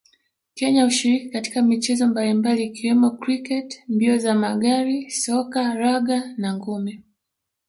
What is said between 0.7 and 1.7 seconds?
hushiriki katika